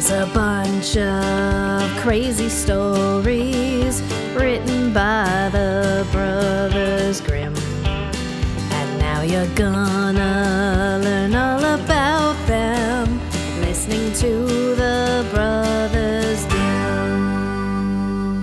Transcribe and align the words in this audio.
There's 0.00 0.12
a 0.12 0.32
bunch 0.32 0.96
of 0.96 1.90
crazy 2.00 2.48
stories 2.48 4.00
written 4.32 4.94
by 4.94 5.50
the 5.52 6.08
Brothers 6.10 7.20
Grimm. 7.20 7.54
And 7.84 8.98
now 8.98 9.20
you're 9.20 9.54
gonna 9.54 11.00
learn 11.04 11.34
all 11.34 11.62
about 11.62 12.34
them 12.46 13.20
listening 13.60 14.14
to 14.14 14.74
the 14.74 15.26
Brothers 15.34 16.46
Grimm. 16.46 18.42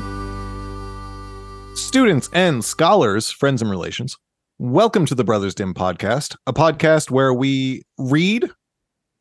Students 1.76 2.30
and 2.34 2.64
scholars, 2.64 3.32
friends 3.32 3.64
and 3.64 3.72
relations, 3.72 4.16
welcome 4.60 5.08
to 5.08 5.16
the 5.16 5.24
Brothers 5.24 5.56
Dim 5.56 5.74
podcast, 5.74 6.36
a 6.46 6.54
podcast 6.54 7.10
where 7.10 7.34
we 7.34 7.82
read, 7.98 8.52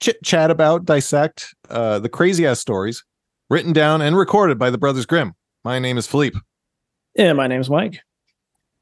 chit 0.01 0.23
chat 0.23 0.51
about, 0.51 0.85
dissect 0.85 1.55
uh, 1.71 1.99
the 1.99 2.09
crazy 2.09 2.47
ass 2.47 2.61
stories 2.61 3.05
written 3.51 3.73
down 3.73 4.03
and 4.03 4.17
recorded 4.17 4.59
by 4.59 4.71
the 4.71 4.79
Brothers 4.79 5.07
Grimm. 5.07 5.35
My 5.65 5.79
name 5.79 5.99
is 5.99 6.07
Philippe, 6.07 6.39
Yeah, 7.15 7.33
my 7.33 7.47
name's 7.47 7.71
Mike. 7.71 8.01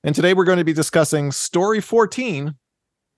and 0.03 0.15
today 0.15 0.35
we're 0.35 0.45
going 0.45 0.59
to 0.59 0.65
be 0.65 0.73
discussing 0.73 1.33
story 1.33 1.81
14 1.81 2.55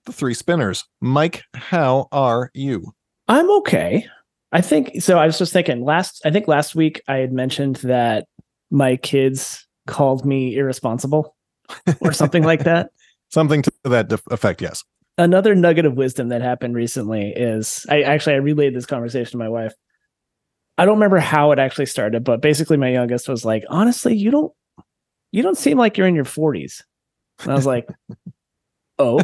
The 0.05 0.13
Three 0.13 0.33
Spinners. 0.33 0.85
Mike, 1.01 1.43
how 1.53 2.07
are 2.11 2.49
you? 2.53 2.93
I'm 3.27 3.49
okay. 3.57 4.05
I 4.53 4.61
think 4.61 5.01
so. 5.01 5.17
I 5.19 5.25
was 5.25 5.37
just 5.37 5.51
thinking 5.51 5.83
last. 5.83 6.21
I 6.25 6.31
think 6.31 6.47
last 6.47 6.75
week 6.75 7.01
I 7.09 7.17
had 7.17 7.33
mentioned 7.33 7.77
that 7.77 8.25
my 8.71 8.95
kids 8.95 9.67
called 9.87 10.25
me 10.25 10.55
irresponsible 10.57 11.35
or 11.99 12.13
something 12.13 12.43
like 12.43 12.63
that. 12.63 12.91
Something 13.29 13.61
to 13.63 13.71
that 13.83 14.09
effect, 14.31 14.61
yes. 14.61 14.85
Another 15.17 15.55
nugget 15.55 15.85
of 15.85 15.95
wisdom 15.95 16.29
that 16.29 16.41
happened 16.41 16.75
recently 16.75 17.33
is 17.35 17.85
I 17.89 18.01
actually 18.03 18.33
I 18.33 18.37
relayed 18.37 18.75
this 18.75 18.85
conversation 18.85 19.31
to 19.31 19.37
my 19.37 19.49
wife. 19.49 19.73
I 20.77 20.85
don't 20.85 20.95
remember 20.95 21.17
how 21.17 21.51
it 21.51 21.59
actually 21.59 21.87
started, 21.87 22.23
but 22.23 22.41
basically 22.41 22.77
my 22.77 22.89
youngest 22.89 23.27
was 23.27 23.43
like, 23.43 23.63
"Honestly, 23.69 24.15
you 24.15 24.29
don't 24.29 24.53
you 25.31 25.41
don't 25.41 25.57
seem 25.57 25.77
like 25.77 25.97
you're 25.97 26.07
in 26.07 26.15
your 26.15 26.25
40s." 26.25 26.83
And 27.39 27.51
I 27.51 27.55
was 27.55 27.65
like, 27.65 27.87
"Oh, 28.99 29.19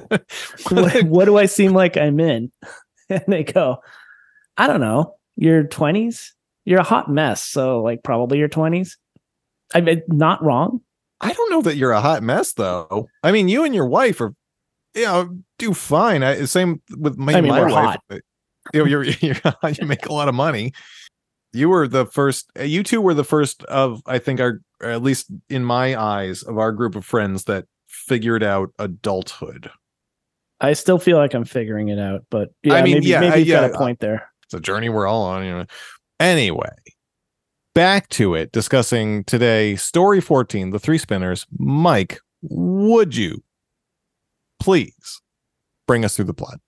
what, 0.70 1.04
what 1.04 1.26
do 1.26 1.38
I 1.38 1.46
seem 1.46 1.74
like 1.74 1.98
I'm 1.98 2.20
in? 2.20 2.52
And 3.10 3.24
they 3.28 3.44
go, 3.44 3.80
I 4.58 4.68
don't 4.68 4.80
know, 4.80 5.16
your 5.36 5.66
20s? 5.66 6.30
You're 6.66 6.80
a 6.80 6.84
hot 6.84 7.10
mess. 7.10 7.44
So, 7.44 7.82
like, 7.82 8.02
probably 8.02 8.38
your 8.38 8.50
20s. 8.50 8.96
I 9.76 9.82
mean, 9.82 10.02
not 10.08 10.44
wrong. 10.44 10.82
I 11.20 11.34
don't 11.34 11.52
know 11.52 11.62
that 11.64 11.76
you're 11.76 11.92
a 11.92 12.02
hot 12.02 12.24
mess, 12.24 12.54
though. 12.54 13.10
I 13.22 13.32
mean, 13.32 13.50
you 13.50 13.66
and 13.66 13.76
your 13.76 13.88
wife 13.88 14.22
are, 14.22 14.34
you 14.96 15.06
know, 15.06 15.38
do 15.58 15.74
fine. 15.74 16.24
I, 16.24 16.46
same 16.46 16.82
with 16.98 17.18
my, 17.18 17.34
I 17.34 17.42
mean, 17.42 17.52
my 17.52 17.72
wife. 17.72 18.00
You 18.74 18.80
know, 18.82 18.86
you're, 18.86 19.04
you're 19.22 19.36
you 19.80 19.86
make 19.86 20.06
a 20.06 20.14
lot 20.14 20.30
of 20.30 20.36
money. 20.36 20.74
You 21.52 21.70
were 21.70 21.88
the 21.88 22.06
first. 22.06 22.52
Uh, 22.58 22.64
you 22.64 22.84
two 22.84 23.02
were 23.02 23.14
the 23.14 23.24
first 23.24 23.64
of, 23.66 24.02
I 24.06 24.20
think, 24.20 24.40
our 24.40 24.62
at 24.82 25.02
least 25.02 25.28
in 25.50 25.64
my 25.64 26.00
eyes, 26.00 26.44
of 26.44 26.58
our 26.58 26.72
group 26.72 26.96
of 26.96 27.06
friends 27.06 27.46
that 27.46 27.66
figured 27.88 28.44
out 28.44 28.72
adulthood. 28.80 29.70
I 30.60 30.74
still 30.74 30.98
feel 30.98 31.18
like 31.18 31.34
I'm 31.34 31.46
figuring 31.46 31.90
it 31.90 32.00
out, 32.00 32.26
but 32.30 32.54
yeah, 32.64 32.76
I 32.76 32.84
mean, 32.84 32.96
maybe, 32.96 33.08
yeah, 33.08 33.20
maybe 33.20 33.40
you've 33.40 33.50
got 33.50 33.70
a 33.70 33.78
point 33.78 34.00
there. 34.00 34.30
It's 34.46 34.54
a 34.54 34.60
journey 34.60 34.90
we're 34.90 35.08
all 35.08 35.24
on. 35.24 35.44
You 35.44 35.52
know. 35.52 35.66
Anyway, 36.20 36.70
back 37.76 38.10
to 38.10 38.34
it. 38.34 38.52
Discussing 38.52 39.26
today, 39.26 39.76
story 39.76 40.22
fourteen, 40.22 40.70
the 40.72 40.80
three 40.80 40.98
spinners. 40.98 41.46
Mike, 41.58 42.20
would 42.42 43.16
you 43.16 43.43
please 44.64 45.22
bring 45.88 46.06
us 46.06 46.16
through 46.16 46.26
the 46.26 46.34
plot? 46.34 46.60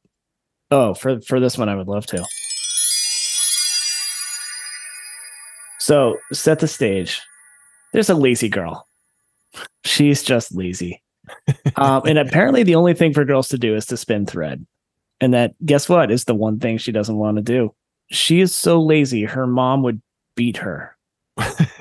Oh, 0.69 0.93
for 0.93 1.21
for 1.21 1.39
this 1.39 1.57
one, 1.57 1.69
I 1.69 1.75
would 1.75 1.87
love 1.87 2.05
to. 2.07 2.25
So, 5.79 6.17
set 6.33 6.59
the 6.59 6.67
stage. 6.67 7.21
There's 7.93 8.09
a 8.09 8.15
lazy 8.15 8.49
girl. 8.49 8.87
She's 9.85 10.23
just 10.23 10.53
lazy. 10.53 11.01
um, 11.75 12.01
and 12.05 12.17
apparently, 12.17 12.63
the 12.63 12.75
only 12.75 12.93
thing 12.93 13.13
for 13.13 13.23
girls 13.23 13.47
to 13.49 13.57
do 13.57 13.75
is 13.75 13.85
to 13.87 13.97
spin 13.97 14.25
thread. 14.25 14.65
And 15.21 15.33
that, 15.33 15.53
guess 15.65 15.87
what, 15.87 16.11
is 16.11 16.25
the 16.25 16.35
one 16.35 16.59
thing 16.59 16.77
she 16.77 16.91
doesn't 16.91 17.15
want 17.15 17.37
to 17.37 17.43
do. 17.43 17.73
She 18.11 18.41
is 18.41 18.53
so 18.53 18.81
lazy, 18.81 19.23
her 19.23 19.47
mom 19.47 19.83
would 19.83 20.01
beat 20.35 20.57
her 20.57 20.97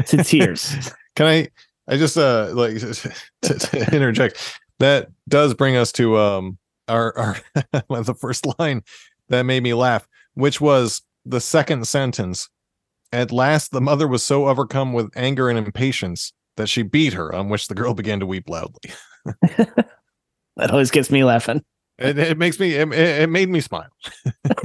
to 0.07 0.17
tears. 0.25 0.93
Can 1.17 1.27
I? 1.27 1.49
I 1.87 1.97
just 1.97 2.17
uh 2.17 2.51
like 2.55 2.79
to, 2.79 2.95
to 3.43 3.95
interject. 3.95 4.61
That 4.81 5.09
does 5.29 5.55
bring 5.55 5.77
us 5.77 5.93
to 5.93 6.19
um 6.19 6.59
our 6.89 7.17
our 7.19 7.37
the 8.03 8.15
first 8.15 8.47
line 8.59 8.83
that 9.29 9.45
made 9.45 9.63
me 9.63 9.75
laugh, 9.75 10.07
which 10.35 10.61
was 10.61 11.03
the 11.25 11.41
second 11.41 11.87
sentence. 11.87 12.49
At 13.13 13.31
last, 13.31 13.71
the 13.71 13.81
mother 13.81 14.09
was 14.09 14.25
so 14.25 14.49
overcome 14.49 14.93
with 14.93 15.11
anger 15.17 15.49
and 15.49 15.57
impatience 15.57 16.33
that 16.57 16.69
she 16.69 16.83
beat 16.83 17.13
her, 17.13 17.33
on 17.35 17.49
which 17.49 17.69
the 17.69 17.75
girl 17.75 17.95
began 17.95 18.19
to 18.21 18.27
weep 18.27 18.49
loudly. 18.49 18.91
that 20.57 20.71
always 20.71 20.91
gets 20.91 21.11
me 21.11 21.23
laughing. 21.25 21.65
It, 21.99 22.19
it 22.19 22.39
makes 22.39 22.59
me 22.59 22.75
it, 22.75 22.93
it 22.93 23.31
made 23.31 23.49
me 23.49 23.61
smile. 23.61 23.87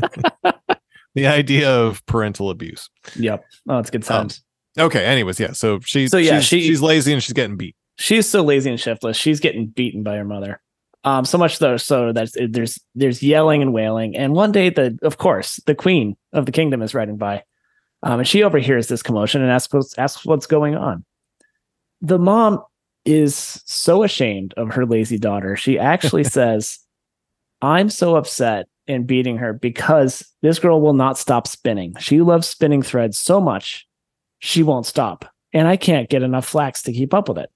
the 1.16 1.28
idea 1.28 1.70
of 1.70 2.03
parental 2.06 2.50
abuse. 2.50 2.90
Yep. 3.16 3.46
Oh, 3.70 3.78
it's 3.80 3.90
good 3.91 4.09
Um. 4.09 4.30
Okay. 4.78 5.06
Anyways, 5.06 5.40
yeah. 5.40 5.52
So 5.52 5.80
she, 5.81 6.08
So, 6.08 6.18
yeah, 6.18 6.40
she's, 6.40 6.46
she- 6.46 6.68
she's 6.68 6.81
lazy 6.81 7.14
and 7.14 7.22
she's 7.22 7.34
getting 7.34 7.58
beat. 7.58 7.76
She's 8.00 8.28
so 8.28 8.42
lazy 8.42 8.70
and 8.70 8.80
shiftless. 8.80 9.18
She's 9.18 9.40
getting 9.40 9.68
beaten 9.68 10.02
by 10.04 10.16
her 10.16 10.26
mother. 10.26 10.62
Um, 11.04 11.26
so 11.26 11.38
much 11.38 11.60
though, 11.60 11.78
so 11.78 12.12
that 12.12 12.30
there's 12.50 12.80
there's 12.96 13.22
yelling 13.22 13.62
and 13.62 13.74
wailing. 13.74 14.16
And 14.18 14.34
one 14.34 14.52
day, 14.52 14.70
the 14.70 14.98
of 15.04 15.18
course, 15.18 15.58
the 15.66 15.76
queen 15.76 16.18
of 16.34 16.46
the 16.46 16.52
kingdom 16.52 16.82
is 16.82 16.94
riding 16.94 17.18
by, 17.18 17.44
um, 18.04 18.20
and 18.20 18.28
she 18.28 18.44
overhears 18.44 18.88
this 18.88 19.04
commotion 19.04 19.42
and 19.42 19.52
asks 19.52 19.74
what's, 19.74 19.98
asks 19.98 20.26
what's 20.26 20.46
going 20.46 20.76
on. 20.76 21.06
The 22.02 22.20
mom 22.20 22.62
is 23.06 23.62
so 23.66 24.04
ashamed 24.04 24.54
of 24.58 24.74
her 24.74 24.86
lazy 24.86 25.18
daughter. 25.18 25.56
She 25.56 25.80
actually 25.80 26.24
says, 26.26 26.80
"I'm 27.62 27.90
so 27.90 28.18
upset 28.18 28.68
and 28.88 29.08
beating 29.08 29.38
her 29.38 29.54
because 29.54 30.28
this 30.42 30.59
girl 30.59 30.82
will 30.82 30.94
not 30.94 31.18
stop 31.18 31.48
spinning. 31.48 31.96
She 32.00 32.20
loves 32.22 32.48
spinning 32.48 32.82
threads 32.82 33.18
so 33.18 33.40
much, 33.40 33.88
she 34.40 34.64
won't 34.64 34.86
stop, 34.86 35.26
and 35.54 35.66
I 35.66 35.78
can't 35.78 36.09
get 36.09 36.24
enough 36.24 36.46
flax 36.46 36.84
to 36.84 36.92
keep 36.92 37.14
up 37.14 37.30
with 37.30 37.38
it." 37.38 37.50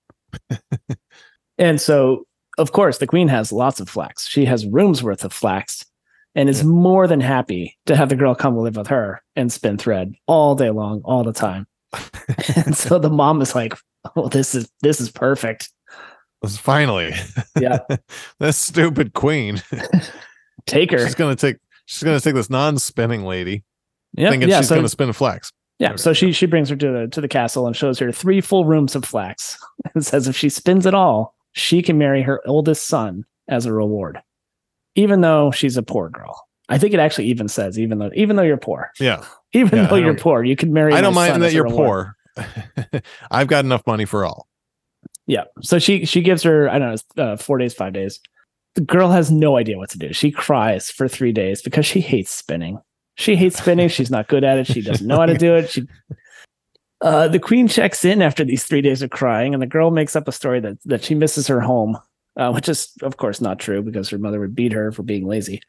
And 1.57 1.79
so, 1.79 2.25
of 2.57 2.71
course, 2.71 2.97
the 2.97 3.07
queen 3.07 3.27
has 3.27 3.51
lots 3.51 3.79
of 3.79 3.87
flax. 3.89 4.27
She 4.27 4.45
has 4.45 4.65
rooms 4.65 5.03
worth 5.03 5.23
of 5.23 5.31
flax 5.31 5.85
and 6.35 6.49
is 6.49 6.63
more 6.63 7.05
than 7.07 7.19
happy 7.21 7.77
to 7.85 7.95
have 7.95 8.09
the 8.09 8.15
girl 8.15 8.33
come 8.33 8.57
live 8.57 8.75
with 8.75 8.87
her 8.87 9.21
and 9.35 9.51
spin 9.51 9.77
thread 9.77 10.13
all 10.27 10.55
day 10.55 10.71
long, 10.71 11.01
all 11.05 11.23
the 11.23 11.31
time. 11.33 11.67
and 12.55 12.75
so 12.75 12.97
the 12.97 13.09
mom 13.09 13.39
is 13.41 13.53
like, 13.53 13.75
"Oh, 14.15 14.29
this 14.29 14.55
is 14.55 14.67
this 14.81 14.99
is 14.99 15.11
perfect." 15.11 15.69
Finally. 16.45 17.13
Yeah. 17.59 17.79
this 18.39 18.57
stupid 18.57 19.13
queen. 19.13 19.61
Take 20.65 20.91
her. 20.91 20.99
she's 20.99 21.15
gonna 21.15 21.35
take 21.35 21.57
she's 21.85 22.03
gonna 22.03 22.19
take 22.19 22.35
this 22.35 22.49
non-spinning 22.49 23.23
lady 23.25 23.63
Yeah, 24.13 24.29
thinking 24.31 24.49
yeah. 24.49 24.59
she's 24.59 24.69
So 24.69 24.75
gonna 24.75 24.89
spin 24.89 25.13
flax. 25.13 25.51
Yeah, 25.79 25.95
so 25.95 26.13
she 26.13 26.31
she 26.31 26.45
brings 26.45 26.69
her 26.69 26.75
to 26.75 26.91
the 26.91 27.07
to 27.07 27.21
the 27.21 27.27
castle 27.27 27.67
and 27.67 27.75
shows 27.75 27.99
her 27.99 28.11
three 28.11 28.41
full 28.41 28.65
rooms 28.65 28.95
of 28.95 29.03
flax 29.05 29.57
and 29.95 30.05
says 30.05 30.27
if 30.27 30.35
she 30.35 30.49
spins 30.49 30.85
it 30.85 30.93
all, 30.93 31.35
she 31.53 31.81
can 31.81 31.97
marry 31.97 32.21
her 32.21 32.41
oldest 32.47 32.87
son 32.87 33.25
as 33.47 33.65
a 33.65 33.73
reward, 33.73 34.19
even 34.95 35.21
though 35.21 35.51
she's 35.51 35.75
a 35.77 35.83
poor 35.83 36.09
girl. 36.09 36.47
I 36.69 36.77
think 36.77 36.93
it 36.93 36.99
actually 36.99 37.25
even 37.25 37.47
says 37.47 37.77
even 37.77 37.99
though 37.99 38.11
even 38.15 38.35
though 38.35 38.43
you're 38.43 38.57
poor, 38.57 38.91
Yeah. 38.99 39.23
even 39.53 39.79
Yeah, 39.79 39.87
though 39.87 39.95
you're 39.95 40.17
poor, 40.17 40.43
you 40.43 40.55
can 40.55 40.71
marry. 40.73 40.93
I 40.93 41.01
don't 41.01 41.13
mind 41.13 41.41
that 41.43 41.53
you're 41.53 41.65
reward. 41.65 42.13
poor. 42.35 43.01
I've 43.31 43.47
got 43.47 43.65
enough 43.65 43.85
money 43.85 44.05
for 44.05 44.25
all. 44.25 44.47
Yeah. 45.27 45.43
So 45.61 45.79
she 45.79 46.05
she 46.05 46.21
gives 46.21 46.43
her 46.43 46.69
I 46.69 46.79
don't 46.79 47.03
know 47.17 47.23
uh, 47.23 47.37
four 47.37 47.57
days, 47.57 47.73
five 47.73 47.93
days. 47.93 48.19
The 48.75 48.81
girl 48.81 49.11
has 49.11 49.29
no 49.29 49.57
idea 49.57 49.77
what 49.77 49.89
to 49.91 49.99
do. 49.99 50.13
She 50.13 50.31
cries 50.31 50.89
for 50.89 51.07
three 51.07 51.31
days 51.31 51.61
because 51.61 51.85
she 51.85 52.01
hates 52.01 52.31
spinning. 52.31 52.79
She 53.15 53.35
hates 53.35 53.57
spinning. 53.57 53.89
She's 53.89 54.11
not 54.11 54.27
good 54.27 54.43
at 54.43 54.57
it. 54.57 54.67
She 54.67 54.81
doesn't 54.81 55.05
know 55.05 55.17
how 55.17 55.25
to 55.25 55.37
do 55.37 55.55
it. 55.55 55.69
She. 55.69 55.87
Uh, 57.01 57.27
the 57.27 57.39
queen 57.39 57.67
checks 57.67 58.05
in 58.05 58.21
after 58.21 58.45
these 58.45 58.63
three 58.63 58.81
days 58.81 59.01
of 59.01 59.09
crying, 59.09 59.53
and 59.53 59.61
the 59.61 59.67
girl 59.67 59.91
makes 59.91 60.15
up 60.15 60.27
a 60.27 60.31
story 60.31 60.59
that 60.61 60.77
that 60.85 61.03
she 61.03 61.13
misses 61.13 61.47
her 61.47 61.59
home, 61.59 61.97
uh, 62.37 62.51
which 62.51 62.69
is 62.69 62.93
of 63.01 63.17
course 63.17 63.41
not 63.41 63.59
true 63.59 63.81
because 63.81 64.09
her 64.09 64.17
mother 64.17 64.39
would 64.39 64.55
beat 64.55 64.71
her 64.71 64.91
for 64.91 65.03
being 65.03 65.27
lazy. 65.27 65.61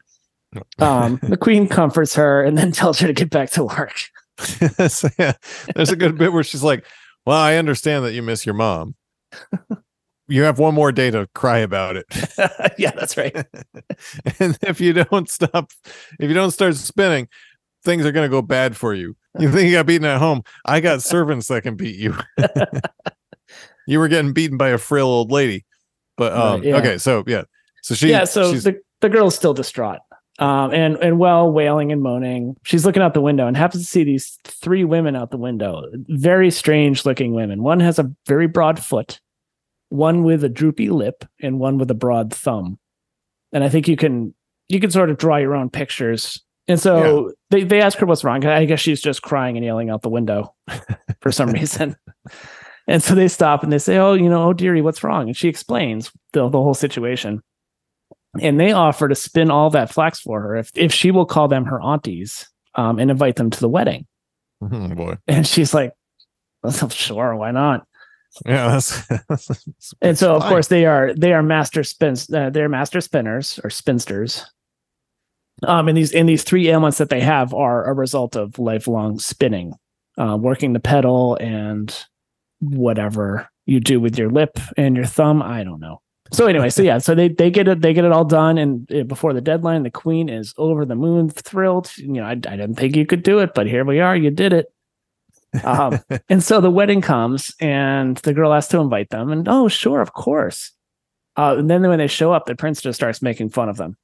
Um, 0.79 1.19
the 1.23 1.37
queen 1.37 1.67
comforts 1.67 2.15
her 2.15 2.43
and 2.43 2.57
then 2.57 2.71
tells 2.73 2.99
her 2.99 3.07
to 3.07 3.13
get 3.13 3.29
back 3.29 3.49
to 3.51 3.65
work. 3.65 3.95
So, 4.89 5.07
yeah, 5.17 5.33
there's 5.73 5.91
a 5.91 5.95
good 5.95 6.17
bit 6.17 6.33
where 6.33 6.43
she's 6.43 6.63
like, 6.63 6.85
Well, 7.25 7.37
I 7.37 7.55
understand 7.55 8.03
that 8.03 8.13
you 8.13 8.21
miss 8.21 8.45
your 8.45 8.55
mom. 8.55 8.95
You 10.27 10.43
have 10.43 10.57
one 10.57 10.73
more 10.73 10.91
day 10.91 11.11
to 11.11 11.27
cry 11.35 11.59
about 11.59 11.97
it. 11.97 12.05
yeah, 12.77 12.91
that's 12.91 13.15
right. 13.15 13.35
and 14.39 14.57
if 14.61 14.81
you 14.81 14.93
don't 14.93 15.29
stop, 15.29 15.71
if 16.19 16.27
you 16.27 16.33
don't 16.33 16.51
start 16.51 16.75
spinning, 16.75 17.27
things 17.83 18.05
are 18.05 18.11
going 18.11 18.25
to 18.25 18.31
go 18.31 18.41
bad 18.41 18.75
for 18.75 18.93
you. 18.93 19.15
You 19.39 19.51
think 19.51 19.69
you 19.69 19.73
got 19.75 19.85
beaten 19.85 20.05
at 20.05 20.17
home? 20.17 20.43
I 20.65 20.79
got 20.79 21.01
servants 21.03 21.47
that 21.49 21.61
can 21.61 21.75
beat 21.75 21.97
you. 21.97 22.15
you 23.87 23.99
were 23.99 24.07
getting 24.07 24.33
beaten 24.33 24.57
by 24.57 24.69
a 24.69 24.77
frail 24.77 25.07
old 25.07 25.31
lady. 25.31 25.65
But 26.17 26.33
um, 26.33 26.61
Right, 26.61 26.63
yeah. 26.63 26.77
okay, 26.77 26.97
so 26.97 27.23
yeah, 27.27 27.43
so 27.81 27.93
she 27.93 28.09
yeah, 28.09 28.23
so 28.23 28.53
the, 28.53 28.79
the 29.01 29.09
girl's 29.09 29.35
still 29.35 29.53
distraught. 29.53 29.99
Um, 30.39 30.73
and 30.73 30.97
and 30.97 31.19
well, 31.19 31.51
wailing 31.51 31.91
and 31.91 32.01
moaning. 32.01 32.55
She's 32.63 32.85
looking 32.85 33.01
out 33.01 33.13
the 33.13 33.21
window 33.21 33.47
and 33.47 33.55
happens 33.55 33.83
to 33.83 33.89
see 33.89 34.03
these 34.03 34.37
three 34.45 34.83
women 34.83 35.15
out 35.15 35.31
the 35.31 35.37
window. 35.37 35.83
Very 36.07 36.51
strange 36.51 37.05
looking 37.05 37.33
women. 37.33 37.63
One 37.63 37.79
has 37.79 37.99
a 37.99 38.11
very 38.25 38.47
broad 38.47 38.81
foot, 38.81 39.19
one 39.95 40.23
with 40.23 40.43
a 40.43 40.49
droopy 40.49 40.89
lip, 40.89 41.25
and 41.41 41.59
one 41.59 41.77
with 41.77 41.89
a 41.91 41.95
broad 41.95 42.33
thumb. 42.33 42.79
And 43.51 43.63
I 43.63 43.69
think 43.69 43.87
you 43.87 43.95
can 43.95 44.33
you 44.67 44.79
can 44.79 44.91
sort 44.91 45.09
of 45.09 45.17
draw 45.17 45.37
your 45.37 45.55
own 45.55 45.69
pictures. 45.69 46.41
And 46.67 46.79
so 46.79 47.33
they, 47.51 47.63
they 47.63 47.81
ask 47.81 47.97
her 47.99 48.07
what's 48.07 48.23
wrong. 48.23 48.43
I 48.43 48.65
guess 48.65 48.79
she's 48.79 49.01
just 49.01 49.21
crying 49.21 49.55
and 49.55 49.63
yelling 49.63 49.91
out 49.91 50.01
the 50.01 50.09
window 50.09 50.55
for 51.21 51.31
some 51.31 51.51
reason. 51.51 51.95
And 52.87 53.03
so 53.03 53.13
they 53.15 53.27
stop 53.27 53.63
and 53.63 53.71
they 53.71 53.77
say, 53.77 53.97
Oh, 53.97 54.13
you 54.13 54.29
know, 54.29 54.49
oh 54.49 54.53
dearie, 54.53 54.81
what's 54.81 55.03
wrong? 55.03 55.27
And 55.27 55.37
she 55.37 55.47
explains 55.47 56.11
the, 56.33 56.49
the 56.49 56.61
whole 56.61 56.73
situation. 56.73 57.41
And 58.41 58.59
they 58.59 58.71
offer 58.71 59.07
to 59.07 59.15
spin 59.15 59.49
all 59.49 59.69
that 59.69 59.91
flax 59.91 60.19
for 60.19 60.41
her 60.41 60.55
if, 60.55 60.71
if 60.75 60.93
she 60.93 61.11
will 61.11 61.25
call 61.25 61.47
them 61.47 61.65
her 61.65 61.81
aunties 61.81 62.49
um, 62.73 62.99
and 62.99 63.09
invite 63.09 63.37
them 63.37 63.49
to 63.49 63.59
the 63.59 63.69
wedding. 63.69 64.05
Oh 64.61 64.87
boy. 64.89 65.17
And 65.27 65.47
she's 65.47 65.73
like, 65.73 65.93
well, 66.63 66.89
sure, 66.89 67.35
why 67.35 67.51
not? 67.51 67.87
Yeah, 68.45 68.67
that's, 68.67 69.07
that's, 69.29 69.47
that's 69.47 69.93
And 70.01 70.17
so, 70.17 70.35
of 70.35 70.41
fine. 70.43 70.51
course, 70.51 70.67
they 70.67 70.85
are 70.85 71.13
they 71.13 71.33
are 71.33 71.43
master 71.43 71.83
spins. 71.83 72.31
Uh, 72.31 72.49
they're 72.49 72.69
master 72.69 73.01
spinners 73.01 73.59
or 73.63 73.69
spinsters. 73.69 74.45
Um, 75.63 75.87
and 75.87 75.97
these 75.97 76.11
and 76.11 76.27
these 76.27 76.43
three 76.43 76.69
ailments 76.69 76.97
that 76.97 77.09
they 77.09 77.21
have 77.21 77.53
are 77.53 77.85
a 77.85 77.93
result 77.93 78.35
of 78.35 78.59
lifelong 78.59 79.19
spinning, 79.19 79.73
uh, 80.17 80.37
working 80.39 80.73
the 80.73 80.79
pedal 80.81 81.35
and 81.39 81.97
whatever 82.59 83.47
you 83.65 83.79
do 83.79 83.99
with 83.99 84.17
your 84.17 84.29
lip 84.29 84.59
and 84.77 84.95
your 84.95 85.05
thumb. 85.05 85.41
I 85.41 85.63
don't 85.63 85.79
know. 85.79 86.01
So 86.33 86.47
anyway, 86.47 86.69
so 86.69 86.81
yeah, 86.81 86.97
so 86.97 87.15
they 87.15 87.29
they 87.29 87.49
get 87.49 87.67
it 87.69 87.81
they 87.81 87.93
get 87.93 88.03
it 88.03 88.11
all 88.11 88.25
done, 88.25 88.57
and 88.57 88.91
uh, 88.91 89.03
before 89.03 89.33
the 89.33 89.41
deadline, 89.41 89.83
the 89.83 89.91
queen 89.91 90.27
is 90.27 90.53
over 90.57 90.85
the 90.85 90.95
moon, 90.95 91.29
thrilled. 91.29 91.95
You 91.97 92.13
know, 92.13 92.23
I, 92.25 92.31
I 92.31 92.35
didn't 92.35 92.75
think 92.75 92.95
you 92.95 93.05
could 93.05 93.23
do 93.23 93.39
it, 93.39 93.53
but 93.55 93.67
here 93.67 93.85
we 93.85 94.01
are. 94.01 94.15
You 94.15 94.31
did 94.31 94.51
it. 94.51 94.67
Um, 95.63 95.99
and 96.29 96.43
so 96.43 96.61
the 96.61 96.71
wedding 96.71 97.01
comes, 97.01 97.53
and 97.59 98.17
the 98.17 98.33
girl 98.33 98.51
has 98.51 98.67
to 98.69 98.79
invite 98.79 99.09
them, 99.09 99.31
and 99.31 99.47
oh, 99.47 99.67
sure, 99.67 100.01
of 100.01 100.13
course. 100.13 100.71
Uh, 101.37 101.55
and 101.57 101.69
then 101.69 101.81
when 101.87 101.99
they 101.99 102.07
show 102.07 102.31
up, 102.31 102.45
the 102.45 102.55
prince 102.55 102.81
just 102.81 102.97
starts 102.97 103.21
making 103.21 103.49
fun 103.49 103.69
of 103.69 103.77
them, 103.77 103.97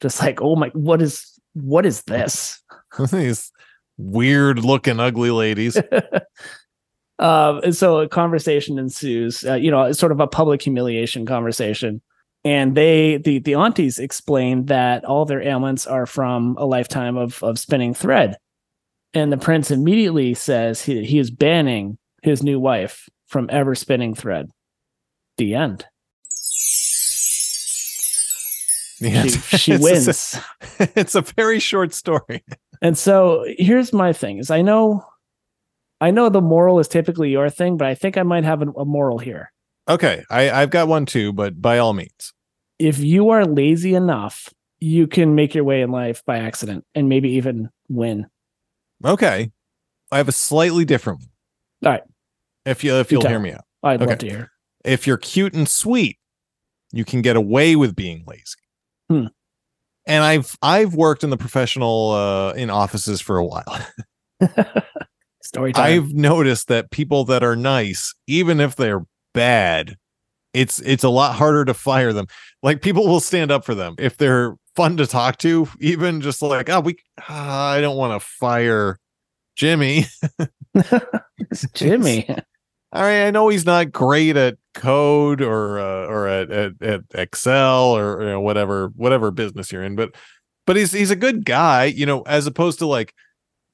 just 0.00 0.20
like, 0.20 0.42
oh 0.42 0.56
my, 0.56 0.68
what 0.74 1.00
is 1.00 1.38
what 1.54 1.86
is 1.86 2.02
this? 2.02 2.62
these 3.12 3.52
weird 3.96 4.58
looking 4.64 5.00
ugly 5.00 5.30
ladies. 5.30 5.80
Um, 7.18 7.60
and 7.62 7.76
so 7.76 7.98
a 7.98 8.08
conversation 8.08 8.78
ensues. 8.78 9.44
Uh, 9.44 9.54
you 9.54 9.70
know, 9.70 9.84
it's 9.84 9.98
sort 9.98 10.12
of 10.12 10.20
a 10.20 10.26
public 10.26 10.62
humiliation 10.62 11.26
conversation. 11.26 12.02
And 12.44 12.76
they, 12.76 13.18
the 13.18 13.38
the 13.38 13.54
aunties, 13.54 13.98
explain 13.98 14.66
that 14.66 15.04
all 15.04 15.24
their 15.24 15.40
ailments 15.40 15.86
are 15.86 16.06
from 16.06 16.56
a 16.58 16.66
lifetime 16.66 17.16
of 17.16 17.42
of 17.42 17.58
spinning 17.58 17.94
thread. 17.94 18.36
And 19.14 19.32
the 19.32 19.36
prince 19.38 19.70
immediately 19.70 20.34
says 20.34 20.82
he 20.82 21.04
he 21.04 21.18
is 21.18 21.30
banning 21.30 21.98
his 22.22 22.42
new 22.42 22.58
wife 22.58 23.08
from 23.28 23.48
ever 23.52 23.74
spinning 23.74 24.14
thread. 24.14 24.50
The 25.38 25.54
end. 25.54 25.86
Yeah, 29.00 29.24
She, 29.24 29.56
she 29.58 29.72
it's 29.74 29.80
a- 29.80 29.82
wins. 29.82 30.38
it's 30.96 31.14
a 31.14 31.20
very 31.22 31.58
short 31.60 31.92
story. 31.92 32.44
And 32.82 32.96
so 32.96 33.44
here's 33.58 33.92
my 33.92 34.12
thing: 34.12 34.38
is 34.38 34.50
I 34.50 34.62
know, 34.62 35.04
I 36.00 36.10
know 36.10 36.28
the 36.28 36.40
moral 36.40 36.78
is 36.78 36.88
typically 36.88 37.30
your 37.30 37.50
thing, 37.50 37.76
but 37.76 37.86
I 37.88 37.94
think 37.94 38.16
I 38.16 38.22
might 38.22 38.44
have 38.44 38.62
a, 38.62 38.66
a 38.72 38.84
moral 38.84 39.18
here. 39.18 39.52
Okay, 39.88 40.24
I, 40.30 40.50
I've 40.50 40.70
got 40.70 40.88
one 40.88 41.06
too, 41.06 41.32
but 41.32 41.60
by 41.60 41.78
all 41.78 41.92
means. 41.92 42.32
if 42.78 42.98
you 42.98 43.30
are 43.30 43.44
lazy 43.44 43.94
enough, 43.94 44.48
you 44.80 45.06
can 45.06 45.34
make 45.34 45.54
your 45.54 45.64
way 45.64 45.82
in 45.82 45.90
life 45.90 46.22
by 46.24 46.38
accident 46.38 46.84
and 46.94 47.08
maybe 47.08 47.30
even 47.32 47.68
win. 47.88 48.26
Okay. 49.04 49.50
I 50.10 50.16
have 50.16 50.28
a 50.28 50.32
slightly 50.32 50.84
different 50.84 51.20
one. 51.20 51.28
All 51.84 51.92
right. 51.92 52.02
If 52.64 52.84
you 52.84 52.94
if 52.94 53.10
You 53.10 53.18
you'll 53.18 53.28
hear 53.28 53.38
me 53.38 53.52
out. 53.52 53.64
I'd 53.82 54.00
love 54.00 54.18
to 54.18 54.26
hear. 54.26 54.50
If 54.84 55.06
you're 55.06 55.16
cute 55.16 55.54
and 55.54 55.68
sweet, 55.68 56.18
you 56.92 57.04
can 57.04 57.22
get 57.22 57.36
away 57.36 57.76
with 57.76 57.94
being 57.96 58.24
lazy. 58.26 58.42
Hmm. 59.08 59.26
And 60.06 60.22
I've 60.22 60.56
I've 60.62 60.94
worked 60.94 61.24
in 61.24 61.30
the 61.30 61.36
professional 61.36 62.10
uh 62.10 62.52
in 62.52 62.70
offices 62.70 63.20
for 63.20 63.38
a 63.38 63.44
while. 63.44 63.86
Story 65.42 65.72
time. 65.72 65.84
I've 65.84 66.14
noticed 66.14 66.68
that 66.68 66.90
people 66.90 67.24
that 67.26 67.42
are 67.42 67.56
nice, 67.56 68.14
even 68.26 68.60
if 68.60 68.76
they're 68.76 69.04
bad, 69.34 69.96
it's 70.54 70.80
it's 70.80 71.04
a 71.04 71.10
lot 71.10 71.34
harder 71.34 71.64
to 71.66 71.74
fire 71.74 72.12
them. 72.12 72.26
Like 72.62 72.80
people 72.80 73.06
will 73.06 73.20
stand 73.20 73.50
up 73.50 73.64
for 73.64 73.74
them 73.74 73.94
if 73.98 74.16
they're 74.16 74.56
fun 74.76 74.96
to 74.96 75.06
talk 75.06 75.38
to, 75.38 75.68
even 75.80 76.20
just 76.20 76.42
like, 76.42 76.68
oh, 76.68 76.80
we 76.80 76.96
ah, 77.28 77.70
I 77.70 77.80
don't 77.80 77.96
want 77.96 78.20
to 78.20 78.26
fire 78.26 78.98
Jimmy. 79.56 80.06
It's 81.50 81.68
Jimmy. 81.72 82.28
All 82.28 83.02
right, 83.02 83.26
I 83.26 83.30
know 83.30 83.48
he's 83.48 83.66
not 83.66 83.92
great 83.92 84.36
at 84.36 84.56
code 84.74 85.40
or 85.40 85.78
uh, 85.78 86.06
or 86.06 86.26
at, 86.26 86.50
at 86.50 86.82
at 86.82 87.00
Excel 87.14 87.96
or 87.96 88.22
you 88.22 88.28
know, 88.28 88.40
whatever 88.40 88.88
whatever 88.96 89.30
business 89.30 89.72
you're 89.72 89.84
in, 89.84 89.96
but 89.96 90.14
but 90.66 90.76
he's 90.76 90.92
he's 90.92 91.10
a 91.10 91.16
good 91.16 91.44
guy, 91.44 91.84
you 91.84 92.06
know, 92.06 92.22
as 92.22 92.46
opposed 92.46 92.78
to 92.80 92.86
like, 92.86 93.14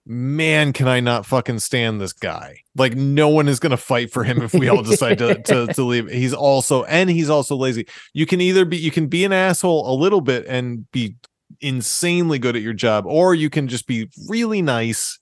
man, 0.06 0.72
can 0.72 0.88
I 0.88 1.00
not 1.00 1.26
fucking 1.26 1.58
stand 1.60 2.00
this 2.00 2.12
guy? 2.12 2.58
Like, 2.76 2.94
no 2.94 3.28
one 3.28 3.48
is 3.48 3.60
gonna 3.60 3.76
fight 3.76 4.12
for 4.12 4.24
him 4.24 4.42
if 4.42 4.54
we 4.54 4.68
all 4.68 4.82
decide 4.82 5.18
to 5.18 5.40
to 5.42 5.66
to 5.74 5.82
leave. 5.82 6.08
He's 6.08 6.34
also 6.34 6.84
and 6.84 7.10
he's 7.10 7.30
also 7.30 7.56
lazy. 7.56 7.86
You 8.14 8.26
can 8.26 8.40
either 8.40 8.64
be 8.64 8.76
you 8.76 8.90
can 8.90 9.06
be 9.06 9.24
an 9.24 9.32
asshole 9.32 9.92
a 9.92 9.94
little 9.94 10.20
bit 10.20 10.46
and 10.46 10.90
be 10.92 11.16
insanely 11.60 12.38
good 12.38 12.56
at 12.56 12.62
your 12.62 12.72
job, 12.72 13.04
or 13.06 13.34
you 13.34 13.50
can 13.50 13.68
just 13.68 13.86
be 13.86 14.08
really 14.28 14.62
nice 14.62 15.18